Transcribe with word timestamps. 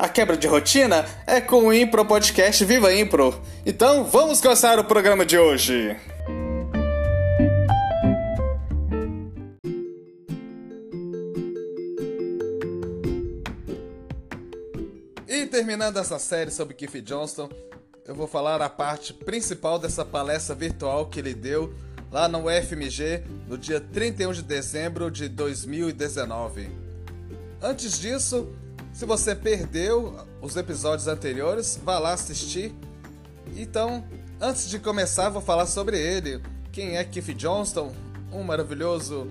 A 0.00 0.08
quebra 0.08 0.34
de 0.34 0.46
rotina 0.46 1.04
é 1.26 1.42
com 1.42 1.66
o 1.66 1.74
Impro 1.74 2.06
Podcast 2.06 2.64
Viva 2.64 2.90
Impro. 2.90 3.38
Então 3.66 4.02
vamos 4.02 4.40
começar 4.40 4.78
o 4.78 4.84
programa 4.84 5.26
de 5.26 5.36
hoje. 5.36 5.94
E 15.28 15.44
terminando 15.44 15.98
essa 15.98 16.18
série 16.18 16.50
sobre 16.50 16.72
Keith 16.72 17.04
Johnston, 17.04 17.50
eu 18.06 18.14
vou 18.14 18.26
falar 18.26 18.62
a 18.62 18.70
parte 18.70 19.12
principal 19.12 19.78
dessa 19.78 20.02
palestra 20.02 20.54
virtual 20.54 21.10
que 21.10 21.18
ele 21.20 21.34
deu 21.34 21.74
lá 22.10 22.26
no 22.26 22.46
UFMG 22.46 23.22
no 23.46 23.58
dia 23.58 23.78
31 23.78 24.32
de 24.32 24.42
dezembro 24.44 25.10
de 25.10 25.28
2019. 25.28 26.70
Antes 27.60 27.98
disso, 27.98 28.50
se 28.92 29.04
você 29.06 29.34
perdeu 29.34 30.16
os 30.40 30.56
episódios 30.56 31.08
anteriores, 31.08 31.80
vá 31.82 31.98
lá 31.98 32.12
assistir. 32.12 32.74
Então, 33.56 34.04
antes 34.40 34.68
de 34.68 34.78
começar, 34.78 35.28
vou 35.28 35.42
falar 35.42 35.66
sobre 35.66 35.98
ele. 35.98 36.42
Quem 36.72 36.96
é 36.96 37.04
Keith 37.04 37.34
Johnston? 37.34 37.92
Um 38.32 38.42
maravilhoso 38.42 39.26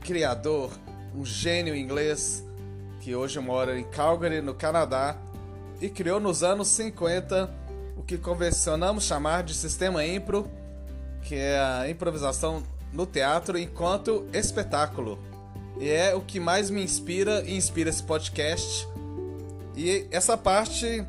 criador, 0.00 0.70
um 1.14 1.24
gênio 1.24 1.74
inglês 1.74 2.44
que 3.00 3.14
hoje 3.14 3.38
mora 3.38 3.78
em 3.78 3.84
Calgary, 3.84 4.40
no 4.40 4.54
Canadá, 4.54 5.16
e 5.80 5.88
criou 5.88 6.18
nos 6.18 6.42
anos 6.42 6.68
50 6.68 7.48
o 7.96 8.02
que 8.02 8.18
convencionamos 8.18 9.04
chamar 9.04 9.42
de 9.42 9.54
sistema 9.54 10.04
impro, 10.04 10.50
que 11.22 11.34
é 11.34 11.58
a 11.58 11.88
improvisação 11.88 12.62
no 12.92 13.06
teatro 13.06 13.58
enquanto 13.58 14.26
espetáculo. 14.32 15.18
E 15.78 15.88
é 15.90 16.14
o 16.14 16.20
que 16.20 16.40
mais 16.40 16.70
me 16.70 16.82
inspira 16.82 17.42
e 17.46 17.54
inspira 17.54 17.90
esse 17.90 18.02
podcast. 18.02 18.88
E 19.76 20.06
essa 20.10 20.36
parte, 20.36 21.04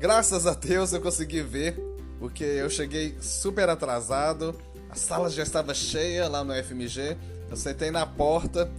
graças 0.00 0.46
a 0.46 0.54
Deus, 0.54 0.92
eu 0.92 1.00
consegui 1.00 1.42
ver, 1.42 1.78
porque 2.18 2.42
eu 2.42 2.68
cheguei 2.68 3.16
super 3.20 3.68
atrasado, 3.68 4.54
a 4.90 4.96
sala 4.96 5.30
já 5.30 5.44
estava 5.44 5.72
cheia 5.72 6.28
lá 6.28 6.42
no 6.42 6.52
FMG. 6.52 7.16
Eu 7.48 7.56
sentei 7.56 7.90
na 7.90 8.04
porta 8.04 8.70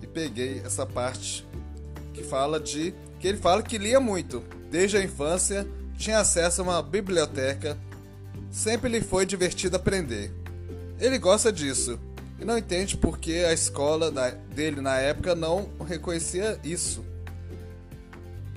e 0.00 0.06
peguei 0.06 0.62
essa 0.64 0.86
parte 0.86 1.46
que 2.14 2.22
fala 2.22 2.58
de 2.58 2.94
que 3.20 3.28
ele 3.28 3.38
fala 3.38 3.62
que 3.62 3.78
lia 3.78 4.00
muito, 4.00 4.42
desde 4.70 4.96
a 4.96 5.02
infância, 5.02 5.66
tinha 5.96 6.18
acesso 6.18 6.60
a 6.60 6.64
uma 6.64 6.82
biblioteca, 6.82 7.78
sempre 8.50 8.90
lhe 8.90 9.00
foi 9.00 9.24
divertido 9.24 9.76
aprender. 9.76 10.32
Ele 10.98 11.18
gosta 11.18 11.52
disso 11.52 12.00
e 12.42 12.44
não 12.44 12.58
entende 12.58 12.96
por 12.96 13.18
que 13.18 13.44
a 13.44 13.52
escola 13.52 14.10
dele 14.52 14.80
na 14.80 14.98
época 14.98 15.32
não 15.32 15.70
reconhecia 15.86 16.58
isso. 16.64 17.04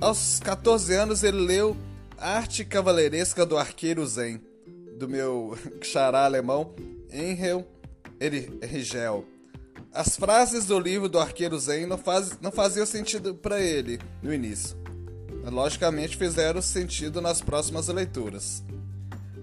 Aos 0.02 0.40
14 0.40 0.96
anos 0.96 1.24
ele 1.24 1.38
leu 1.38 1.78
Arte 2.18 2.66
Cavaleiresca 2.66 3.46
do 3.46 3.56
Arqueiro 3.56 4.04
Zen, 4.08 4.42
do 4.98 5.08
meu 5.08 5.56
xará 5.84 6.26
alemão 6.26 6.74
Henrel 7.12 7.64
Rigel. 8.64 9.24
As 9.94 10.18
frases 10.18 10.66
do 10.66 10.80
livro 10.80 11.08
do 11.08 11.20
Arqueiro 11.20 11.60
Zen 11.60 11.86
não, 11.86 11.98
faz, 12.00 12.40
não 12.42 12.52
faziam 12.52 12.88
sentido 12.88 13.36
para 13.36 13.62
ele 13.62 14.00
no 14.20 14.34
início. 14.34 14.76
Logicamente 15.46 16.18
fizeram 16.18 16.60
sentido 16.60 17.22
nas 17.22 17.40
próximas 17.40 17.88
leituras. 17.88 18.64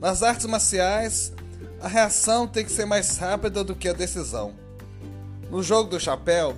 Nas 0.00 0.20
artes 0.20 0.46
marciais, 0.46 1.32
a 1.82 1.88
reação 1.88 2.46
tem 2.46 2.64
que 2.64 2.70
ser 2.70 2.84
mais 2.84 3.18
rápida 3.18 3.64
do 3.64 3.74
que 3.74 3.88
a 3.88 3.92
decisão. 3.92 4.54
No 5.50 5.64
jogo 5.64 5.90
do 5.90 5.98
chapéu, 5.98 6.56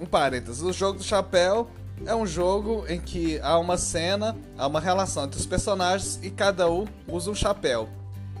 um 0.00 0.06
parênteses, 0.06 0.62
o 0.62 0.72
jogo 0.72 0.98
do 0.98 1.04
chapéu 1.04 1.68
é 2.06 2.14
um 2.16 2.26
jogo 2.26 2.86
em 2.88 2.98
que 2.98 3.38
há 3.40 3.58
uma 3.58 3.76
cena, 3.76 4.34
há 4.56 4.66
uma 4.66 4.80
relação 4.80 5.24
entre 5.24 5.38
os 5.38 5.44
personagens 5.44 6.18
e 6.22 6.30
cada 6.30 6.70
um 6.70 6.86
usa 7.06 7.30
um 7.30 7.34
chapéu. 7.34 7.90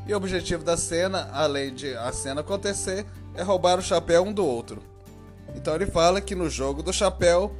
E 0.06 0.14
o 0.14 0.16
objetivo 0.16 0.64
da 0.64 0.78
cena, 0.78 1.28
além 1.30 1.74
de 1.74 1.94
a 1.94 2.10
cena 2.10 2.40
acontecer, 2.40 3.04
é 3.34 3.42
roubar 3.42 3.78
o 3.78 3.82
chapéu 3.82 4.24
um 4.24 4.32
do 4.32 4.46
outro. 4.46 4.82
Então 5.54 5.74
ele 5.74 5.86
fala 5.86 6.22
que 6.22 6.34
no 6.34 6.48
jogo 6.48 6.82
do 6.82 6.92
chapéu, 6.92 7.54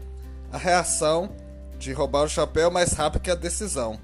a 0.50 0.56
reação 0.56 1.30
de 1.78 1.92
roubar 1.92 2.24
o 2.24 2.30
chapéu 2.30 2.68
é 2.68 2.72
mais 2.72 2.94
rápida 2.94 3.22
que 3.22 3.30
a 3.30 3.34
decisão. 3.34 4.00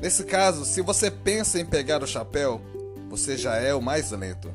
Nesse 0.00 0.24
caso, 0.24 0.64
se 0.64 0.80
você 0.80 1.10
pensa 1.10 1.60
em 1.60 1.66
pegar 1.66 2.02
o 2.02 2.06
chapéu, 2.06 2.60
você 3.10 3.36
já 3.36 3.56
é 3.56 3.74
o 3.74 3.82
mais 3.82 4.12
lento. 4.12 4.48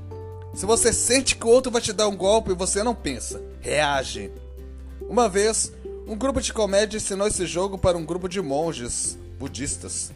Se 0.53 0.66
você 0.66 0.93
sente 0.93 1.35
que 1.35 1.45
o 1.45 1.49
outro 1.49 1.69
vai 1.69 1.81
te 1.81 1.91
dar 1.91 2.07
um 2.07 2.16
golpe 2.16 2.51
e 2.51 2.55
você 2.55 2.81
não 2.81 2.95
pensa, 2.95 3.43
reage. 3.59 4.31
Uma 5.09 5.27
vez, 5.27 5.73
um 6.07 6.16
grupo 6.16 6.39
de 6.39 6.53
comédia 6.53 6.95
ensinou 6.95 7.27
esse 7.27 7.45
jogo 7.45 7.77
para 7.77 7.97
um 7.97 8.05
grupo 8.05 8.29
de 8.29 8.41
monges 8.41 9.19
budistas. 9.38 10.13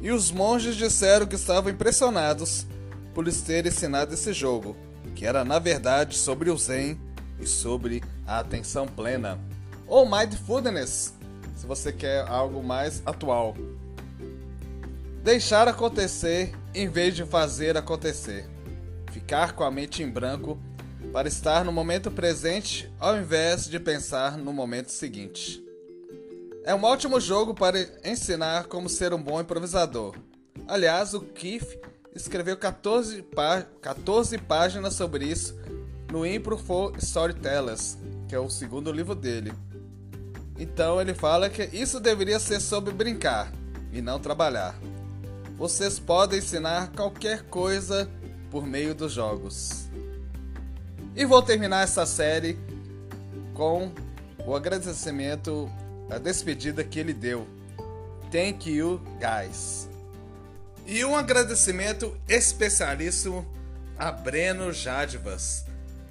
E 0.00 0.12
os 0.12 0.30
monges 0.30 0.76
disseram 0.76 1.26
que 1.26 1.34
estavam 1.34 1.72
impressionados 1.72 2.64
por 3.12 3.24
lhes 3.24 3.42
ter 3.42 3.66
ensinado 3.66 4.14
esse 4.14 4.32
jogo, 4.32 4.76
que 5.16 5.26
era 5.26 5.44
na 5.44 5.58
verdade 5.58 6.16
sobre 6.16 6.50
o 6.50 6.56
Zen 6.56 6.96
e 7.40 7.46
sobre 7.46 8.04
a 8.24 8.38
atenção 8.38 8.86
plena, 8.86 9.40
ou 9.88 10.08
Mindfulness, 10.08 11.12
se 11.56 11.66
você 11.66 11.92
quer 11.92 12.24
algo 12.28 12.62
mais 12.62 13.02
atual. 13.04 13.56
Deixar 15.24 15.66
acontecer 15.66 16.54
em 16.74 16.88
vez 16.88 17.14
de 17.14 17.24
fazer 17.24 17.76
acontecer. 17.76 18.44
Ficar 19.12 19.52
com 19.52 19.62
a 19.62 19.70
mente 19.70 20.02
em 20.02 20.10
branco 20.10 20.58
para 21.12 21.28
estar 21.28 21.64
no 21.64 21.70
momento 21.70 22.10
presente 22.10 22.92
ao 22.98 23.16
invés 23.16 23.68
de 23.68 23.78
pensar 23.78 24.36
no 24.36 24.52
momento 24.52 24.90
seguinte. 24.90 25.62
É 26.64 26.74
um 26.74 26.82
ótimo 26.82 27.20
jogo 27.20 27.54
para 27.54 27.78
ensinar 28.04 28.64
como 28.64 28.88
ser 28.88 29.12
um 29.12 29.22
bom 29.22 29.40
improvisador. 29.40 30.16
Aliás, 30.66 31.14
o 31.14 31.20
Keith 31.20 31.78
escreveu 32.14 32.56
14, 32.56 33.22
pá 33.22 33.66
14 33.80 34.38
páginas 34.38 34.94
sobre 34.94 35.26
isso 35.26 35.54
no 36.10 36.26
Impro 36.26 36.56
for 36.56 36.96
Storytellers, 36.98 37.98
que 38.28 38.34
é 38.34 38.38
o 38.38 38.48
segundo 38.48 38.90
livro 38.90 39.14
dele. 39.14 39.52
Então 40.58 41.00
ele 41.00 41.12
fala 41.12 41.50
que 41.50 41.64
isso 41.72 42.00
deveria 42.00 42.38
ser 42.38 42.60
sobre 42.60 42.92
brincar 42.92 43.52
e 43.92 44.00
não 44.00 44.18
trabalhar. 44.18 44.74
Vocês 45.56 45.98
podem 45.98 46.38
ensinar 46.38 46.90
qualquer 46.92 47.42
coisa 47.44 48.10
por 48.50 48.66
meio 48.66 48.94
dos 48.94 49.12
jogos. 49.12 49.88
E 51.14 51.24
vou 51.24 51.42
terminar 51.42 51.84
essa 51.84 52.04
série 52.04 52.58
com 53.54 53.92
o 54.44 54.54
agradecimento, 54.54 55.70
a 56.10 56.18
despedida 56.18 56.82
que 56.82 56.98
ele 56.98 57.14
deu. 57.14 57.46
Thank 58.32 58.68
you, 58.68 59.00
guys. 59.20 59.88
E 60.86 61.04
um 61.04 61.16
agradecimento 61.16 62.16
especialíssimo 62.28 63.46
a 63.96 64.10
Breno 64.10 64.72
Jadivas, 64.72 65.64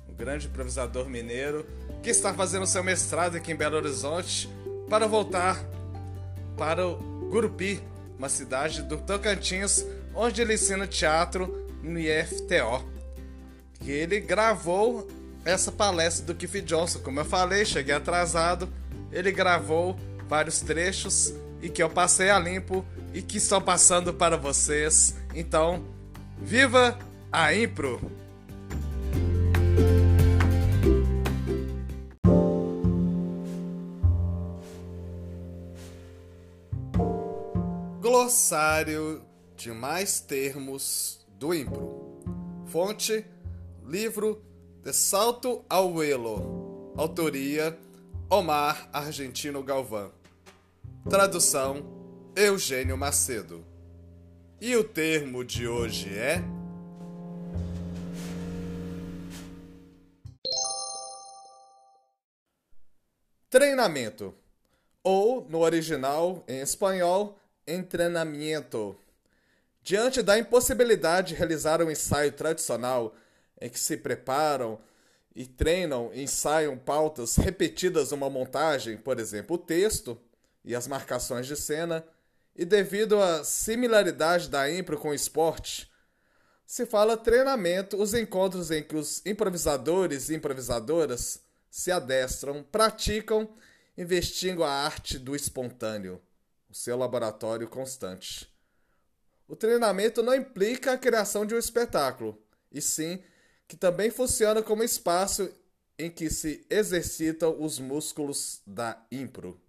o 0.07 0.13
grande 0.13 0.47
improvisador 0.47 1.09
mineiro 1.09 1.65
que 2.01 2.09
está 2.09 2.33
fazendo 2.33 2.65
seu 2.65 2.83
mestrado 2.83 3.35
aqui 3.35 3.51
em 3.51 3.55
Belo 3.55 3.75
Horizonte 3.75 4.49
para 4.89 5.05
voltar 5.05 5.63
para 6.57 6.87
o 6.87 6.97
Gurupi, 7.29 7.81
uma 8.17 8.29
cidade 8.29 8.81
do 8.83 8.97
Tocantins, 8.97 9.85
onde 10.15 10.41
ele 10.41 10.53
ensina 10.53 10.87
teatro 10.87 11.67
no 11.81 11.99
IFTO. 11.99 12.83
E 13.81 13.91
ele 13.91 14.19
gravou 14.19 15.07
essa 15.43 15.71
palestra 15.71 16.25
do 16.25 16.35
Keith 16.35 16.63
Johnson, 16.63 16.99
como 16.99 17.19
eu 17.19 17.25
falei, 17.25 17.65
cheguei 17.65 17.93
atrasado. 17.93 18.69
Ele 19.11 19.31
gravou 19.31 19.97
vários 20.27 20.61
trechos 20.61 21.33
e 21.61 21.69
que 21.69 21.83
eu 21.83 21.89
passei 21.89 22.29
a 22.29 22.39
limpo 22.39 22.85
e 23.13 23.21
que 23.21 23.37
estão 23.37 23.61
passando 23.61 24.13
para 24.13 24.37
vocês. 24.37 25.15
Então, 25.35 25.85
viva 26.41 26.97
a 27.31 27.53
Impro! 27.53 28.22
Glossário 38.23 39.21
de 39.53 39.69
mais 39.73 40.21
termos 40.21 41.27
do 41.37 41.53
Impro. 41.53 42.23
Fonte: 42.67 43.25
livro 43.85 44.41
De 44.81 44.93
Salto 44.93 45.65
ao 45.69 46.01
Elo. 46.01 46.93
Autoria: 46.95 47.77
Omar 48.29 48.89
Argentino 48.93 49.61
Galvão. 49.61 50.13
Tradução: 51.09 51.83
Eugênio 52.33 52.97
Macedo. 52.97 53.65
E 54.61 54.73
o 54.77 54.85
termo 54.85 55.43
de 55.43 55.67
hoje 55.67 56.17
é. 56.17 56.41
Treinamento. 63.49 64.33
Ou, 65.03 65.45
no 65.49 65.59
original, 65.59 66.41
em 66.47 66.61
espanhol, 66.61 67.37
entrenamento. 67.67 68.95
Diante 69.81 70.21
da 70.21 70.37
impossibilidade 70.37 71.29
de 71.29 71.35
realizar 71.35 71.81
um 71.81 71.91
ensaio 71.91 72.31
tradicional 72.31 73.15
em 73.59 73.69
que 73.69 73.79
se 73.79 73.97
preparam 73.97 74.79
e 75.35 75.45
treinam 75.45 76.11
e 76.13 76.23
ensaiam 76.23 76.77
pautas 76.77 77.35
repetidas 77.35 78.11
numa 78.11 78.29
montagem, 78.29 78.97
por 78.97 79.19
exemplo, 79.19 79.55
o 79.55 79.59
texto 79.59 80.19
e 80.63 80.75
as 80.75 80.87
marcações 80.87 81.47
de 81.47 81.55
cena, 81.55 82.05
e 82.55 82.63
devido 82.63 83.19
à 83.19 83.43
similaridade 83.43 84.47
da 84.47 84.71
impro 84.71 84.97
com 84.97 85.09
o 85.09 85.13
esporte, 85.13 85.91
se 86.65 86.85
fala 86.85 87.17
treinamento 87.17 88.01
os 88.01 88.13
encontros 88.13 88.71
em 88.71 88.83
que 88.83 88.95
os 88.95 89.25
improvisadores 89.25 90.29
e 90.29 90.35
improvisadoras 90.35 91.41
se 91.69 91.91
adestram, 91.91 92.63
praticam, 92.63 93.49
investindo 93.97 94.63
a 94.63 94.69
arte 94.69 95.17
do 95.17 95.35
espontâneo, 95.35 96.21
o 96.73 96.75
seu 96.75 96.97
laboratório 96.97 97.67
constante. 97.67 98.51
O 99.47 99.55
treinamento 99.55 100.23
não 100.23 100.33
implica 100.33 100.93
a 100.93 100.97
criação 100.97 101.45
de 101.45 101.53
um 101.53 101.59
espetáculo, 101.59 102.35
e 102.71 102.81
sim 102.81 103.21
que 103.67 103.77
também 103.77 104.09
funciona 104.09 104.63
como 104.63 104.83
espaço 104.83 105.51
em 105.99 106.09
que 106.09 106.31
se 106.31 106.65
exercitam 106.71 107.61
os 107.61 107.77
músculos 107.77 108.59
da 108.65 108.99
impro. 109.11 109.61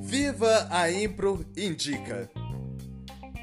Viva 0.00 0.68
a 0.70 0.90
Impro 0.90 1.44
Indica! 1.54 2.30